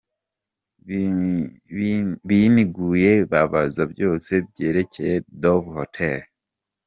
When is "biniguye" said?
2.27-3.11